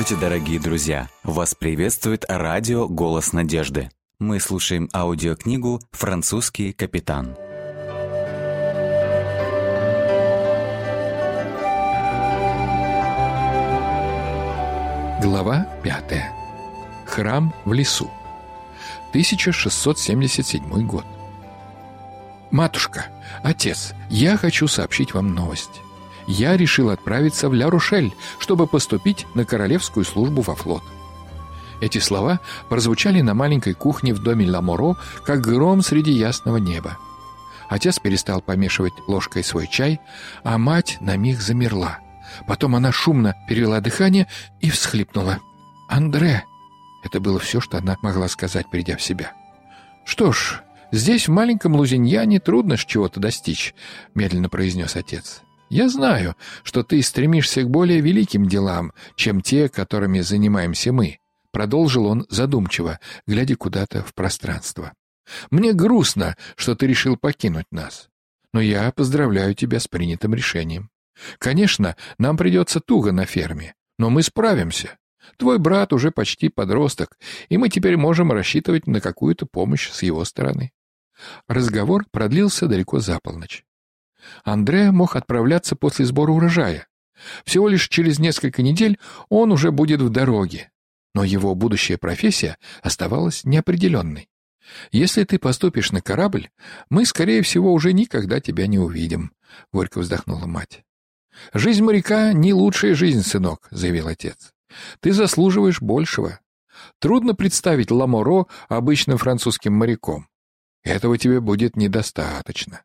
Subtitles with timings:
[0.00, 1.08] Здравствуйте, дорогие друзья!
[1.24, 3.90] Вас приветствует радио «Голос надежды».
[4.18, 7.36] Мы слушаем аудиокнигу «Французский капитан».
[15.20, 16.24] Глава 5.
[17.04, 18.10] Храм в лесу.
[19.10, 21.04] 1677 год.
[22.50, 23.08] «Матушка,
[23.42, 25.82] отец, я хочу сообщить вам новость
[26.30, 30.82] я решил отправиться в Ля-Рушель, чтобы поступить на королевскую службу во флот.
[31.80, 36.98] Эти слова прозвучали на маленькой кухне в доме Ламоро, как гром среди ясного неба.
[37.68, 40.00] Отец перестал помешивать ложкой свой чай,
[40.44, 41.98] а мать на миг замерла.
[42.46, 44.28] Потом она шумно перевела дыхание
[44.60, 45.38] и всхлипнула.
[45.88, 46.44] «Андре!»
[47.02, 49.32] Это было все, что она могла сказать, придя в себя.
[50.04, 53.74] «Что ж, здесь, в маленьком Лузиньяне, трудно ж чего-то достичь»,—
[54.14, 55.42] медленно произнес отец.
[55.70, 61.20] Я знаю, что ты стремишься к более великим делам, чем те, которыми занимаемся мы»,—
[61.52, 64.92] продолжил он задумчиво, глядя куда-то в пространство.
[65.50, 68.08] «Мне грустно, что ты решил покинуть нас.
[68.52, 70.90] Но я поздравляю тебя с принятым решением.
[71.38, 74.98] Конечно, нам придется туго на ферме, но мы справимся.
[75.36, 77.16] Твой брат уже почти подросток,
[77.48, 80.72] и мы теперь можем рассчитывать на какую-то помощь с его стороны».
[81.46, 83.64] Разговор продлился далеко за полночь.
[84.44, 86.86] Андре мог отправляться после сбора урожая.
[87.44, 90.70] Всего лишь через несколько недель он уже будет в дороге.
[91.14, 94.28] Но его будущая профессия оставалась неопределенной.
[94.92, 96.50] «Если ты поступишь на корабль,
[96.90, 99.32] мы, скорее всего, уже никогда тебя не увидим»,—
[99.72, 100.84] горько вздохнула мать.
[101.52, 104.52] «Жизнь моряка— не лучшая жизнь, сынок»,— заявил отец.
[105.00, 106.38] «Ты заслуживаешь большего.
[107.00, 110.28] Трудно представить Ламоро обычным французским моряком.
[110.82, 112.82] Этого тебе будет недостаточно.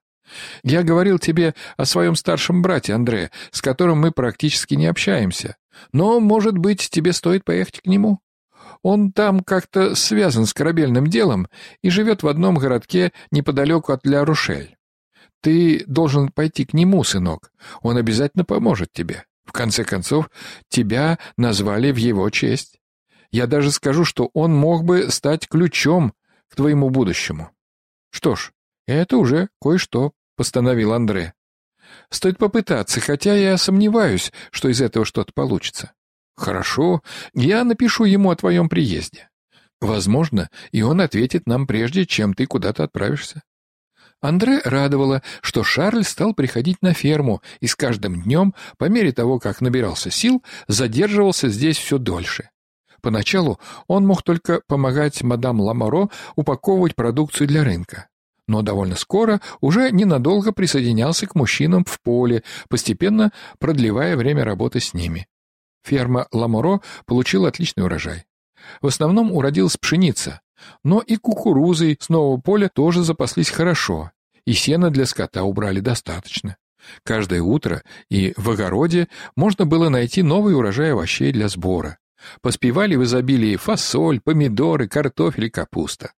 [0.63, 5.57] Я говорил тебе о своем старшем брате Андре, с которым мы практически не общаемся.
[5.91, 8.19] Но, может быть, тебе стоит поехать к нему?
[8.81, 11.47] Он там как-то связан с корабельным делом
[11.81, 14.75] и живет в одном городке неподалеку от Ля-Рушель.
[15.41, 17.51] Ты должен пойти к нему, сынок.
[17.81, 19.25] Он обязательно поможет тебе.
[19.45, 20.29] В конце концов,
[20.69, 22.79] тебя назвали в его честь.
[23.31, 26.13] Я даже скажу, что он мог бы стать ключом
[26.49, 27.51] к твоему будущему.
[28.09, 28.51] Что ж,
[28.93, 31.33] это уже кое-что, постановил Андре.
[32.09, 35.93] Стоит попытаться, хотя я сомневаюсь, что из этого что-то получится.
[36.35, 37.01] Хорошо,
[37.33, 39.29] я напишу ему о твоем приезде.
[39.81, 43.43] Возможно, и он ответит нам прежде, чем ты куда-то отправишься.
[44.21, 49.39] Андре радовало, что Шарль стал приходить на ферму и с каждым днем, по мере того,
[49.39, 52.49] как набирался сил, задерживался здесь все дольше.
[53.01, 58.07] Поначалу он мог только помогать мадам Ламоро упаковывать продукцию для рынка
[58.47, 64.93] но довольно скоро уже ненадолго присоединялся к мужчинам в поле, постепенно продлевая время работы с
[64.93, 65.27] ними.
[65.83, 68.25] Ферма Ламоро получила отличный урожай.
[68.81, 70.41] В основном уродилась пшеница,
[70.83, 74.11] но и кукурузой с нового поля тоже запаслись хорошо,
[74.45, 76.57] и сена для скота убрали достаточно.
[77.03, 81.97] Каждое утро и в огороде можно было найти новый урожай овощей для сбора.
[82.41, 86.13] Поспевали в изобилии фасоль, помидоры, картофель и капуста.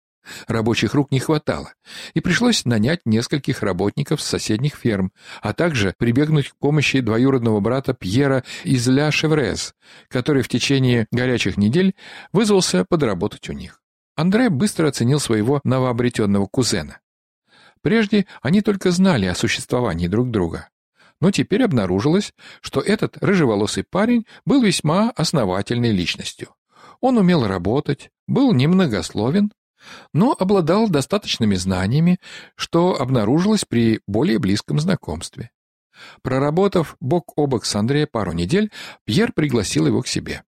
[0.48, 1.74] Рабочих рук не хватало,
[2.14, 5.12] и пришлось нанять нескольких работников с соседних ферм,
[5.42, 9.74] а также прибегнуть к помощи двоюродного брата Пьера из Ля Шеврез,
[10.10, 11.96] который в течение горячих недель
[12.32, 13.82] вызвался подработать у них.
[14.16, 17.00] Андре быстро оценил своего новообретенного кузена.
[17.82, 20.70] Прежде они только знали о существовании друг друга.
[21.22, 26.50] Но теперь обнаружилось, что этот рыжеволосый парень был весьма основательной личностью.
[27.02, 29.52] Он умел работать, был немногословен,
[30.14, 32.20] но обладал достаточными знаниями,
[32.56, 35.52] что обнаружилось при более близком знакомстве.
[36.22, 38.72] Проработав бок о бок с Андре пару недель,
[39.06, 40.44] Пьер пригласил его к себе.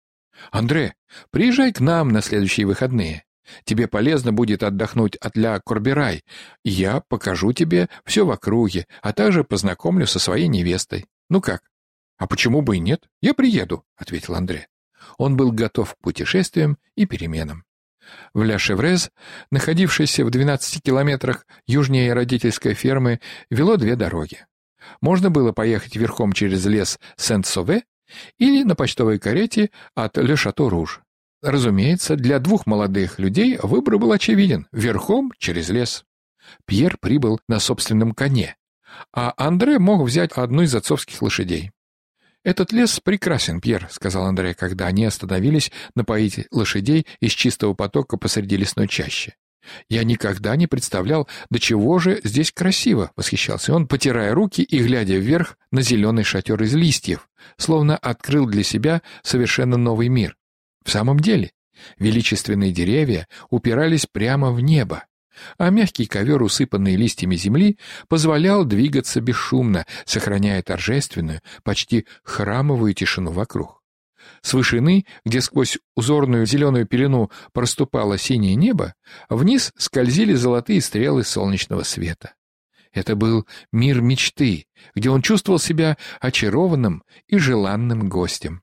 [0.50, 0.94] «Андре,
[1.30, 3.24] приезжай к нам на следующие выходные.
[3.64, 6.24] Тебе полезно будет отдохнуть от Ля Корберай.
[6.64, 11.06] Я покажу тебе все в округе, а также познакомлю со своей невестой.
[11.28, 11.62] Ну как?»
[12.16, 13.08] «А почему бы и нет?
[13.20, 14.68] Я приеду»,— ответил Андре.
[15.18, 17.64] Он был готов к путешествиям и переменам.
[18.32, 19.10] В Ля-Шеврез,
[19.50, 23.20] находившейся в 12 километрах южнее родительской фермы,
[23.50, 24.46] вело две дороги.
[25.00, 27.84] Можно было поехать верхом через лес Сент-Сове
[28.38, 31.00] или на почтовой карете от Ле-Шато-Руж.
[31.42, 36.04] Разумеется, для двух молодых людей выбор был очевиден— верхом через лес.
[36.66, 38.56] Пьер прибыл на собственном коне,
[39.12, 41.70] а Андре мог взять одну из отцовских лошадей.
[42.44, 48.56] «Этот лес прекрасен, Пьер»,— сказал Андрей, когда они остановились напоить лошадей из чистого потока посреди
[48.58, 49.32] лесной чащи.
[49.88, 55.16] Я никогда не представлял, до чего же здесь красиво, восхищался он, потирая руки и глядя
[55.16, 60.36] вверх на зеленый шатер из листьев, словно открыл для себя совершенно новый мир.
[60.84, 61.52] В самом деле,
[61.98, 65.04] величественные деревья упирались прямо в небо,
[65.58, 67.78] а мягкий ковер, усыпанный листьями земли,
[68.08, 73.82] позволял двигаться бесшумно, сохраняя торжественную, почти храмовую тишину вокруг.
[74.42, 78.94] С вышины, где сквозь узорную зеленую пелену проступало синее небо,
[79.28, 82.34] вниз скользили золотые стрелы солнечного света.
[82.92, 88.62] Это был мир мечты, где он чувствовал себя очарованным и желанным гостем.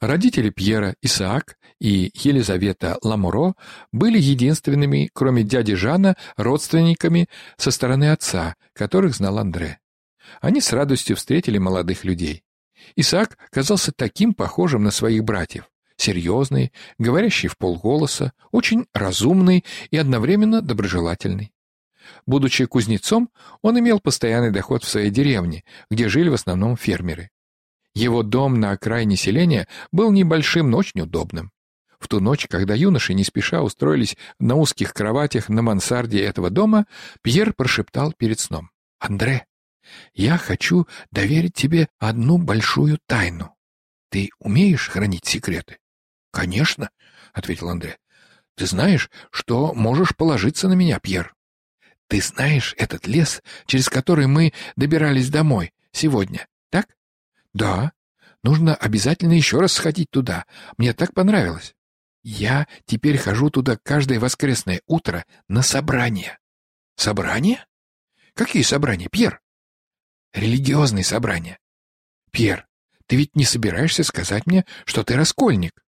[0.00, 3.54] Родители Пьера, Исаак и Елизавета Ламуро
[3.92, 9.78] были единственными, кроме дяди Жана, родственниками со стороны отца, которых знал Андре.
[10.40, 12.42] Они с радостью встретили молодых людей.
[12.96, 15.70] Исаак казался таким похожим на своих братьев.
[15.96, 21.52] Серьезный, говорящий в полголоса, очень разумный и одновременно доброжелательный.
[22.26, 23.30] Будучи кузнецом,
[23.62, 27.30] он имел постоянный доход в своей деревне, где жили в основном фермеры.
[27.94, 31.50] Его дом на окраине селения был небольшим, но очень удобным.
[31.98, 36.86] В ту ночь, когда юноши не спеша устроились на узких кроватях на мансарде этого дома,
[37.22, 38.70] Пьер прошептал перед сном.
[38.98, 39.44] «Андре,
[40.14, 43.54] я хочу доверить тебе одну большую тайну.
[44.08, 45.78] Ты умеешь хранить секреты?»
[46.32, 46.90] «Конечно»,—
[47.34, 47.98] ответил Андре.
[48.56, 51.34] «Ты знаешь, что можешь положиться на меня, Пьер.
[52.08, 56.88] Ты знаешь этот лес, через который мы добирались домой сегодня, так?»
[57.52, 57.92] «Да.
[58.42, 60.46] Нужно обязательно еще раз сходить туда.
[60.78, 61.74] Мне так понравилось.
[62.22, 66.38] Я теперь хожу туда каждое воскресное утро на собрание».
[66.96, 67.66] «Собрание?
[68.34, 69.40] Какие собрания, Пьер?»
[70.32, 71.58] «Религиозные собрания».
[72.30, 72.66] «Пьер,
[73.06, 75.82] ты ведь не собираешься сказать мне, что ты раскольник?»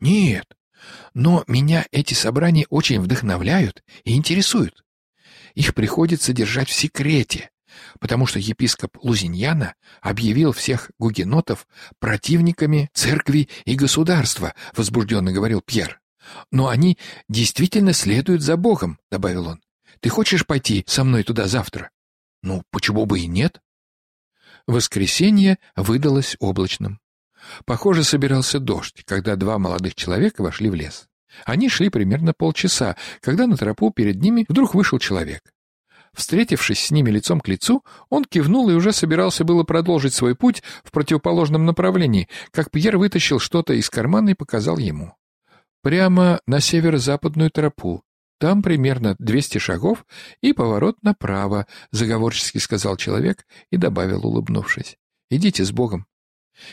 [0.00, 0.46] «Нет.
[1.14, 4.84] Но меня эти собрания очень вдохновляют и интересуют.
[5.54, 7.50] Их приходится держать в секрете,
[8.00, 11.66] потому что епископ Лузиньяна объявил всех гугенотов
[11.98, 16.00] противниками церкви и государства, возбужденно говорил Пьер.
[16.50, 16.98] Но они
[17.28, 19.60] действительно следуют за Богом, добавил он.
[20.00, 21.90] Ты хочешь пойти со мной туда завтра?
[22.42, 23.60] Ну, почему бы и нет?
[24.66, 27.00] Воскресенье выдалось облачным.
[27.64, 31.08] Похоже, собирался дождь, когда два молодых человека вошли в лес.
[31.44, 35.42] Они шли примерно полчаса, когда на тропу перед ними вдруг вышел человек.
[36.14, 40.62] Встретившись с ними лицом к лицу, он кивнул и уже собирался было продолжить свой путь
[40.84, 45.14] в противоположном направлении, как Пьер вытащил что-то из кармана и показал ему.
[45.82, 48.02] Прямо на северо-западную тропу.
[48.38, 50.06] Там примерно 200 шагов
[50.40, 54.96] и поворот направо, заговорчески сказал человек и добавил, улыбнувшись.
[55.30, 56.06] Идите с Богом.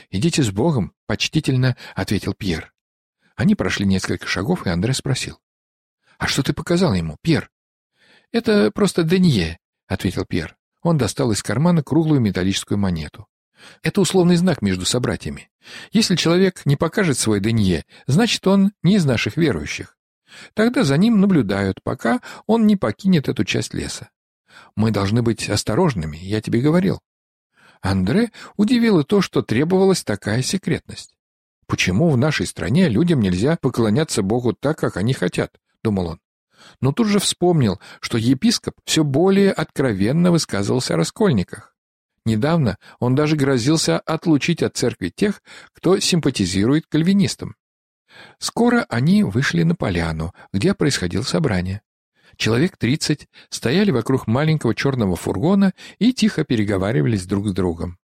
[0.09, 2.71] Идите с Богом, почтительно ответил Пьер.
[3.35, 5.39] Они прошли несколько шагов, и Андре спросил.
[6.17, 7.51] «А что ты показал ему, Пьер?»
[8.31, 10.55] «Это просто денье»,— ответил Пьер.
[10.81, 13.27] Он достал из кармана круглую металлическую монету.
[13.81, 15.49] Это условный знак между собратьями.
[15.91, 19.97] Если человек не покажет свой денье, значит, он не из наших верующих.
[20.53, 24.09] Тогда за ним наблюдают, пока он не покинет эту часть леса.
[24.75, 26.99] Мы должны быть осторожными, я тебе говорил.
[27.81, 31.15] Андре удивило то, что требовалась такая секретность.
[31.67, 36.19] Почему в нашей стране людям нельзя поклоняться Богу так, как они хотят, думал он
[36.81, 41.75] но тут же вспомнил, что епископ все более откровенно высказывался о раскольниках.
[42.25, 45.41] Недавно он даже грозился отлучить от церкви тех,
[45.73, 47.55] кто симпатизирует кальвинистам.
[48.39, 51.81] Скоро они вышли на поляну, где происходило собрание.
[52.37, 57.97] Человек тридцать стояли вокруг маленького черного фургона и тихо переговаривались друг с другом.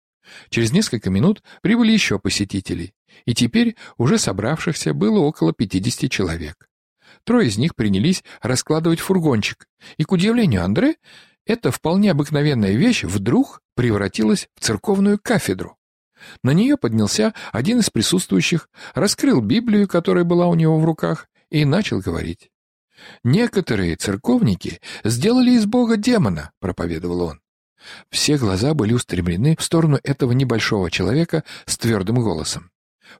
[0.50, 2.92] Через несколько минут прибыли еще посетители,
[3.24, 6.68] и теперь уже собравшихся было около пятидесяти человек.
[7.28, 9.66] Трое из них принялись раскладывать фургончик,
[9.98, 10.94] и, к удивлению Андре,
[11.44, 15.76] эта вполне обыкновенная вещь вдруг превратилась в церковную кафедру.
[16.42, 21.66] На нее поднялся один из присутствующих, раскрыл Библию, которая была у него в руках, и
[21.66, 22.48] начал говорить.
[23.24, 27.40] «Некоторые церковники сделали из Бога демона»,— проповедовал он.
[28.08, 32.70] Все глаза были устремлены в сторону этого небольшого человека с твердым голосом.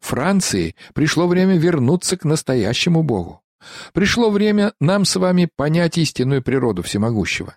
[0.01, 3.43] Франции пришло время вернуться к настоящему Богу.
[3.93, 7.57] Пришло время нам с вами понять истинную природу всемогущего.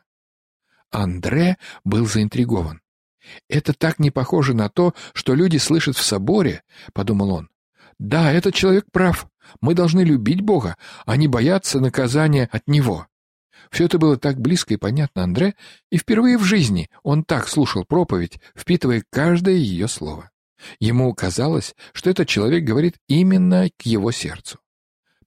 [0.91, 2.81] Андре был заинтригован.
[3.48, 7.50] «Это так не похоже на то, что люди слышат в соборе»,— подумал он.
[8.00, 9.27] «Да, этот человек прав.
[9.62, 13.08] Мы должны любить Бога, а не бояться наказания от Него».
[13.70, 15.55] Все это было так близко и понятно Андре,
[15.91, 20.29] и впервые в жизни он так слушал проповедь, впитывая каждое ее слово.
[20.79, 24.60] Ему казалось, что этот человек говорит именно к его сердцу.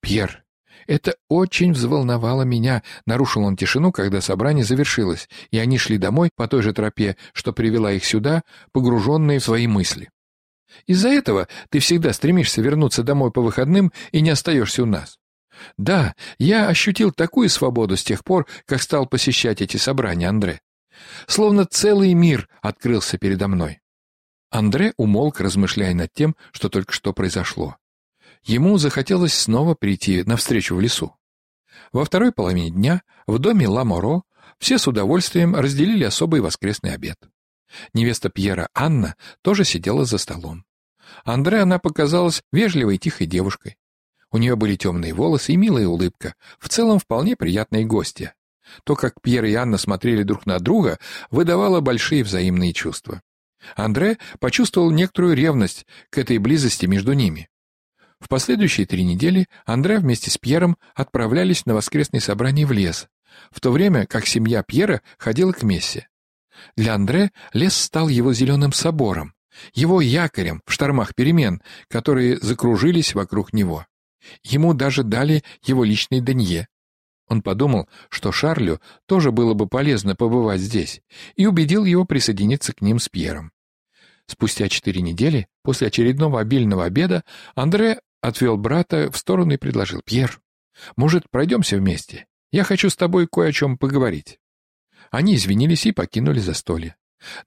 [0.00, 0.43] «Пьер,
[0.86, 2.82] Это очень взволновало меня.
[3.06, 7.52] Нарушил он тишину, когда собрание завершилось, и они шли домой по той же тропе, что
[7.52, 10.10] привела их сюда, погруженные в свои мысли.
[10.86, 15.18] Из-за этого ты всегда стремишься вернуться домой по выходным и не остаешься у нас.
[15.78, 20.60] Да, я ощутил такую свободу с тех пор, как стал посещать эти собрания, Андре.
[21.26, 23.80] Словно целый мир открылся передо мной.
[24.50, 27.76] Андре умолк, размышляя над тем, что только что произошло.
[28.44, 31.16] Ему захотелось снова прийти навстречу в лесу.
[31.92, 34.22] Во второй половине дня в доме Ламоро
[34.58, 37.18] все с удовольствием разделили особый воскресный обед.
[37.94, 40.64] Невеста Пьера Анна тоже сидела за столом.
[41.24, 43.76] Андре она показалась вежливой и тихой девушкой.
[44.30, 48.32] У нее были темные волосы и милая улыбка, в целом вполне приятные гости.
[48.84, 50.98] То, как Пьер и Анна смотрели друг на друга,
[51.30, 53.22] выдавало большие взаимные чувства.
[53.76, 57.48] Андре почувствовал некоторую ревность к этой близости между ними.
[58.24, 63.06] В последующие три недели Андре вместе с Пьером отправлялись на воскресные собрания в лес,
[63.50, 66.08] в то время как семья Пьера ходила к мессе.
[66.74, 69.34] Для Андре лес стал его зеленым собором,
[69.74, 73.84] его якорем в штормах перемен, которые закружились вокруг него.
[74.42, 76.68] Ему даже дали его личный Денье.
[77.28, 81.02] Он подумал, что Шарлю тоже было бы полезно побывать здесь,
[81.36, 83.52] и убедил его присоединиться к ним с Пьером.
[84.26, 87.22] Спустя четыре недели, после очередного обильного обеда,
[87.54, 90.00] Андре отвел брата в сторону и предложил.
[90.04, 90.40] «Пьер,
[90.96, 92.26] может, пройдемся вместе?
[92.50, 94.38] Я хочу с тобой кое о чем поговорить».
[95.10, 96.96] Они извинились и покинули застолье.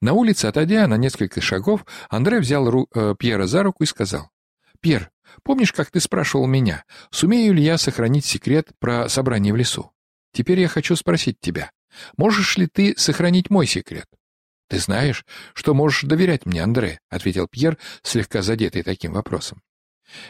[0.00, 4.30] На улице, отойдя на несколько шагов, Андре взял ру э, Пьера за руку и сказал.
[4.80, 5.10] «Пьер,
[5.42, 9.92] помнишь, как ты спрашивал меня, сумею ли я сохранить секрет про собрание в лесу?
[10.32, 11.72] Теперь я хочу спросить тебя,
[12.16, 14.06] можешь ли ты сохранить мой секрет?»
[14.68, 19.62] «Ты знаешь, что можешь доверять мне, Андре»,— ответил Пьер, слегка задетый таким вопросом.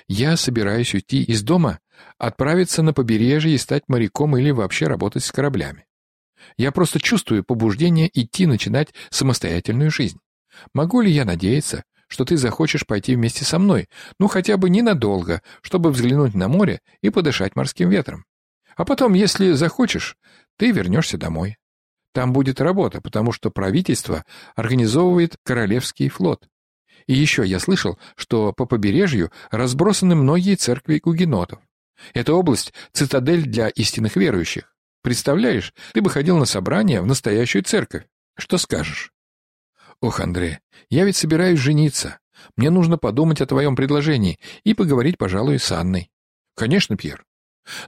[0.07, 1.79] «Я собираюсь уйти из дома,
[2.19, 5.87] отправиться на побережье и стать моряком или вообще работать с кораблями.
[6.57, 10.19] Я просто чувствую побуждение идти начинать самостоятельную жизнь.
[10.73, 15.43] Могу ли я надеяться, что ты захочешь пойти вместе со мной, ну хотя бы ненадолго,
[15.61, 18.25] чтобы взглянуть на море и подышать морским ветром?
[18.77, 20.17] А потом, если захочешь,
[20.57, 21.57] ты вернешься домой.
[22.13, 24.25] Там будет работа, потому что правительство
[24.57, 26.49] организовывает Королевский флот.
[27.09, 31.59] И еще я слышал, что по побережью разбросаны многие церкви гугенотов.
[32.15, 34.77] Эта область— цитадель для истинных верующих.
[35.03, 38.05] Представляешь, ты бы ходил на собрание в настоящую церковь.
[38.37, 39.13] Что скажешь?
[40.01, 40.59] Ох, Андрей,
[40.91, 42.21] я ведь собираюсь жениться.
[42.57, 46.11] Мне нужно подумать о твоем предложении и поговорить, пожалуй, с Анной.
[46.55, 47.25] Конечно, Пьер.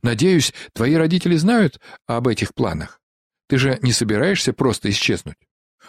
[0.02, 3.00] Надеюсь, твои родители знают об этих планах.
[3.48, 5.36] Ты же не собираешься просто исчезнуть?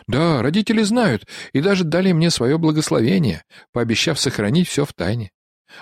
[0.07, 5.31] Да, родители знают и даже дали мне свое благословение, пообещав сохранить все в тайне.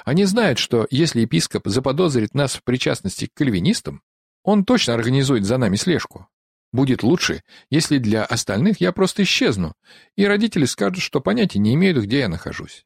[0.06, 4.02] Они знают, что если епископ заподозрит нас в причастности к кальвинистам,
[4.44, 6.28] он точно организует за нами слежку.
[6.72, 9.74] Будет лучше, если для остальных я просто исчезну,
[10.16, 12.86] и родители скажут, что понятия не имеют, где я нахожусь.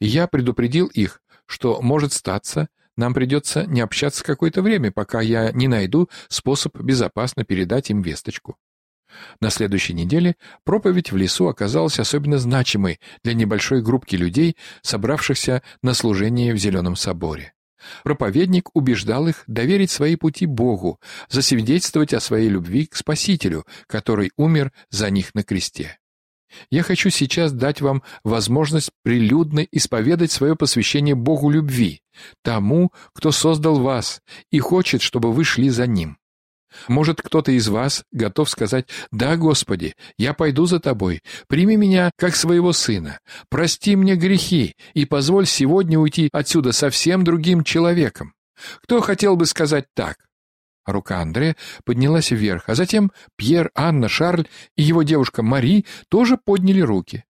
[0.00, 5.68] Я предупредил их, что может статься, нам придется не общаться какое-то время, пока я не
[5.68, 8.56] найду способ безопасно передать им весточку.
[9.40, 15.94] На следующей неделе проповедь в лесу оказалась особенно значимой для небольшой группки людей, собравшихся на
[15.94, 17.52] служение в Зеленом соборе.
[18.04, 24.72] Проповедник убеждал их доверить свои пути Богу, засвидетельствовать о своей любви к Спасителю, который умер
[24.90, 25.98] за них на кресте.
[26.70, 32.02] Я хочу сейчас дать вам возможность прилюдно исповедать свое посвящение Богу любви,
[32.42, 36.18] тому, кто создал вас и хочет, чтобы вы шли за Ним.
[36.88, 42.36] Может, кто-то из вас готов сказать «Да, Господи, я пойду за Тобой, прими меня как
[42.36, 43.18] своего сына,
[43.48, 48.34] прости мне грехи и позволь сегодня уйти отсюда совсем другим человеком».
[48.82, 50.16] Кто хотел бы сказать так?
[50.86, 56.80] Рука Андре поднялась вверх, а затем Пьер, Анна, Шарль и его девушка Мари тоже подняли
[56.80, 57.24] руки.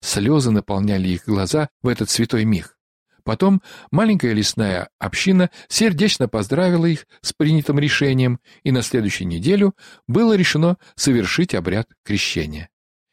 [0.00, 2.76] Слезы наполняли их глаза в этот святой миг.
[3.24, 9.74] Потом маленькая лесная община сердечно поздравила их с принятым решением, и на следующую неделю
[10.06, 12.68] было решено совершить обряд крещения.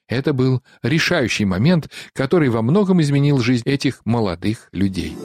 [0.08, 5.16] Это был решающий момент, который во многом изменил жизнь этих молодых людей.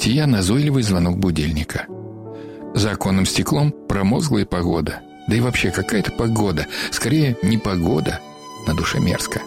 [0.00, 1.86] Небытия назойливый звонок будильника.
[2.74, 5.00] За оконным стеклом промозглая погода.
[5.28, 6.66] Да и вообще какая-то погода.
[6.90, 8.18] Скорее, не погода.
[8.66, 9.42] На душе мерзко.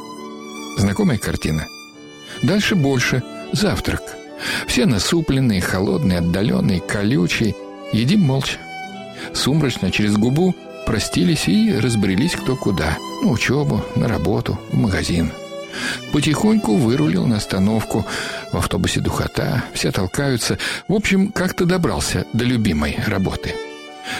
[0.77, 1.65] Знакомая картина?
[2.43, 3.23] Дальше больше.
[3.51, 4.03] Завтрак.
[4.67, 7.55] Все насупленные, холодные, отдаленные, колючие.
[7.91, 8.57] Едим молча.
[9.33, 12.95] Сумрачно через губу простились и разбрелись кто куда.
[13.23, 15.31] На учебу, на работу, в магазин.
[16.11, 18.05] Потихоньку вырулил на остановку.
[18.53, 20.59] В автобусе духота, все толкаются.
[20.87, 23.55] В общем, как-то добрался до любимой работы.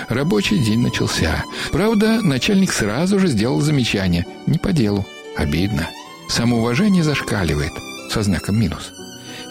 [0.10, 1.44] Рабочий день начался.
[1.72, 4.26] Правда, начальник сразу же сделал замечание.
[4.48, 5.06] Не по делу.
[5.38, 5.88] Обидно.
[6.30, 7.72] Самоуважение зашкаливает.
[8.10, 8.92] Со знаком минус.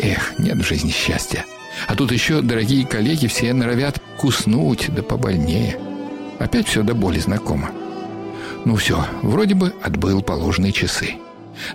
[0.01, 1.45] Эх, нет в жизни счастья.
[1.87, 5.79] А тут еще дорогие коллеги все норовят куснуть, да побольнее.
[6.41, 7.71] Опять все до боли знакомо.
[8.65, 11.15] Ну все, вроде бы отбыл положенные часы.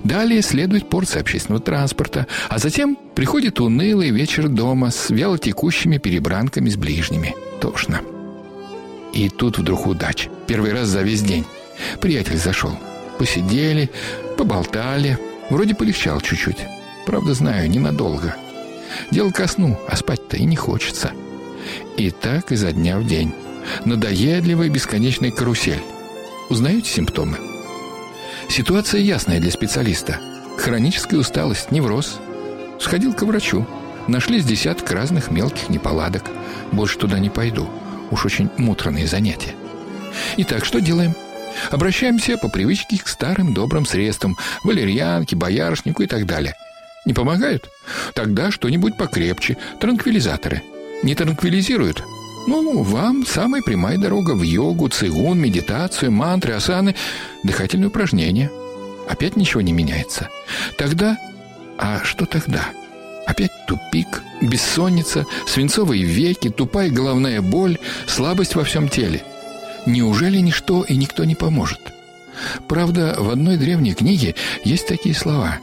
[0.04, 6.76] Далее следует порция общественного транспорта, а затем приходит унылый вечер дома с вялотекущими перебранками с
[6.78, 7.36] ближними.
[7.62, 8.02] Тошно.
[9.14, 10.30] И тут вдруг удача.
[10.48, 11.46] Первый раз за весь день.
[12.02, 12.72] Приятель зашел.
[13.18, 13.90] Посидели,
[14.38, 15.18] поболтали.
[15.50, 16.66] Вроде полегчал чуть-чуть.
[17.06, 18.36] Правда, знаю, ненадолго.
[19.12, 21.12] Дело ко сну, а спать-то и не хочется.
[21.98, 23.34] И так изо дня в день.
[23.86, 25.82] Надоедливая бесконечная карусель.
[26.50, 27.38] Узнаете симптомы?
[28.50, 30.20] Ситуация ясная для специалиста.
[30.58, 32.20] Хроническая усталость, невроз.
[32.80, 33.68] Сходил к врачу.
[34.08, 36.24] Нашлись десяток разных мелких неполадок.
[36.72, 37.70] Больше туда не пойду.
[38.10, 39.54] Уж очень муторные занятия.
[40.38, 41.14] Итак, что делаем?
[41.72, 44.38] Обращаемся по привычке к старым добрым средствам.
[44.64, 46.56] Валерьянке, боярышнику и так далее.
[47.06, 47.70] Не помогают?
[48.14, 49.58] Тогда что-нибудь покрепче.
[49.80, 50.64] Транквилизаторы.
[51.04, 52.04] Не транквилизируют?
[52.48, 56.96] Ну, вам самая прямая дорога в йогу, цигун, медитацию, мантры, асаны,
[57.44, 58.50] дыхательные упражнения.
[59.08, 60.30] Опять ничего не меняется.
[60.78, 61.18] Тогда...
[61.78, 62.70] А что тогда?
[63.28, 69.24] Опять тупик, бессонница, свинцовые веки, тупая головная боль, слабость во всем теле.
[69.86, 71.80] Неужели ничто и никто не поможет?
[72.68, 75.60] Правда, в одной древней книге есть такие слова.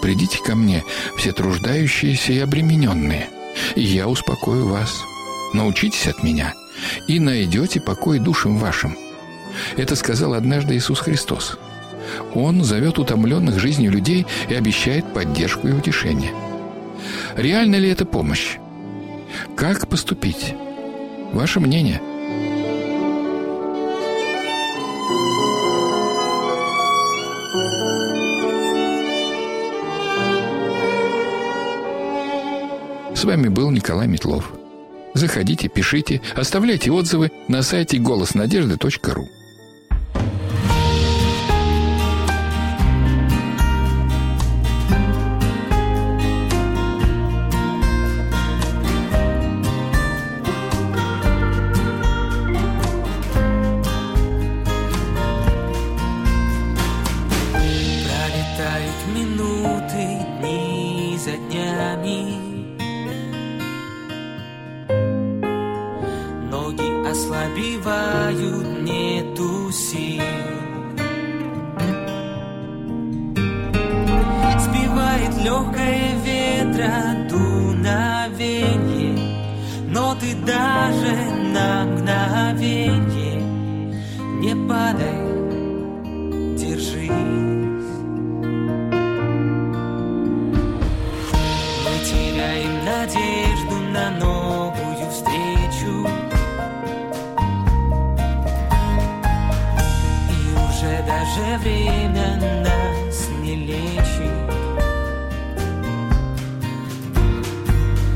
[0.00, 0.84] «Придите ко мне,
[1.16, 3.28] все труждающиеся и обремененные,
[3.76, 5.04] и я успокою вас.
[5.52, 6.54] Научитесь от меня,
[7.08, 8.96] и найдете покой душам вашим».
[9.76, 11.58] Это сказал однажды Иисус Христос.
[12.34, 16.32] Он зовет утомленных жизнью людей и обещает поддержку и утешение–
[17.36, 18.58] Реально ли это помощь?
[19.56, 20.54] Как поступить?
[21.32, 22.00] Ваше мнение?
[33.14, 34.52] С вами был Николай Метлов.
[35.22, 39.28] Заходите, пишите, оставляйте отзывы на сайте голоснадежды.ру.
[101.58, 104.32] Время нас не лечит.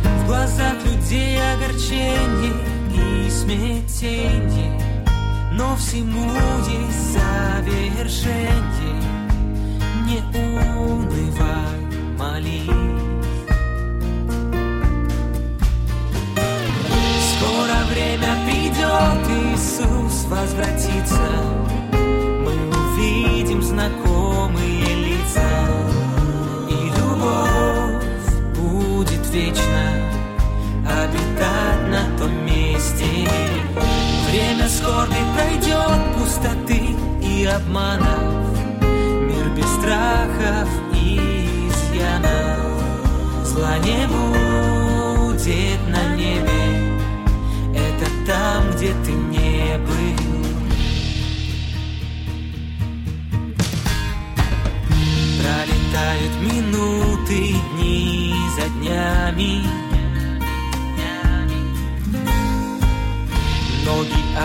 [0.02, 2.54] В глазах людей огорчение
[2.94, 5.04] и смятение,
[5.52, 6.32] но всему
[6.66, 9.02] есть завершение.
[10.06, 10.20] Не
[10.80, 11.80] унывай,
[12.16, 12.70] молись.
[17.36, 21.85] Скоро время придет, Иисус возвратится
[23.66, 25.50] знакомые лица.
[26.68, 28.06] И любовь
[28.54, 29.84] будет вечно
[30.84, 33.28] обитать на том месте.
[34.30, 38.46] Время скорби пройдет пустоты и обманов.
[38.82, 42.82] Мир без страхов и изъянов.
[43.44, 46.45] Зла не будет на небе.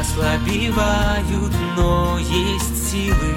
[0.01, 3.36] Ослабевают, но есть силы.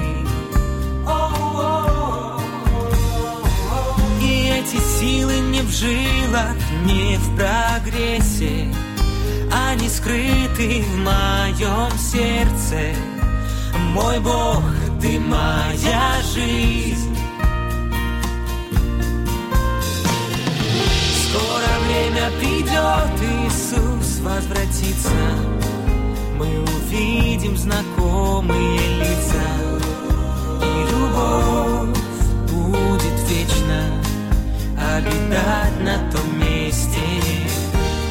[4.21, 8.73] И эти силы не в жилах, не в прогрессе,
[9.69, 12.97] они скрыты в моем сердце.
[13.93, 14.63] Мой Бог,
[15.01, 17.14] ты моя жизнь.
[21.95, 25.11] Время придет, Иисус возвратится
[26.37, 29.47] мы увидим знакомые лица,
[30.61, 31.97] и любовь
[32.51, 33.81] будет вечно
[34.97, 36.99] обитать на том месте.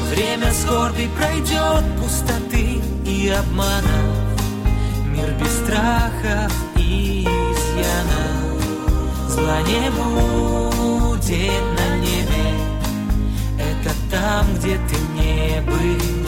[0.09, 4.01] Время скорби пройдет пустоты и обмана,
[5.05, 8.25] мир без страхов и изъяна.
[9.29, 11.84] Зла не будет на
[14.15, 16.24] там, где ты не был.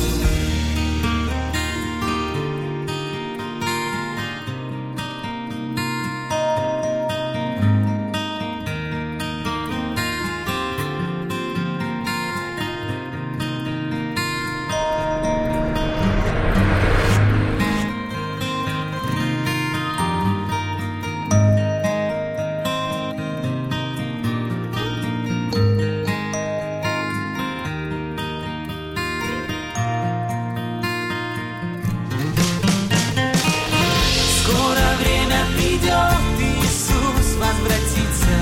[35.77, 38.37] придет Иисус возвратится,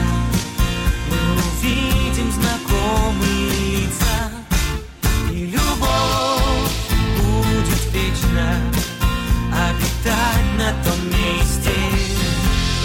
[1.10, 4.32] мы увидим знакомые лица,
[5.32, 6.72] и любовь
[7.18, 8.48] будет вечно
[9.52, 11.72] обитать на том месте.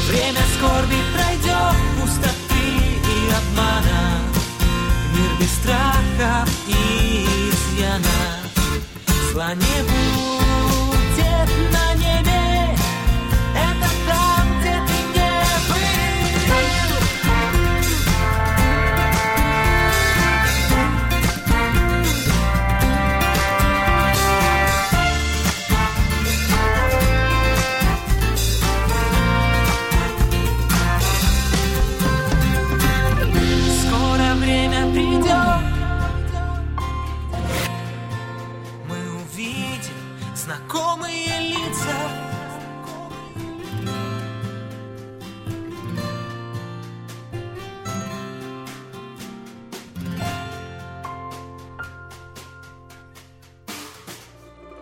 [0.09, 2.67] Время скорби пройдет, пустоты
[3.05, 4.21] и обмана,
[5.15, 8.41] мир без страха и изъяна.
[9.55, 10.00] не небу
[34.93, 35.30] придет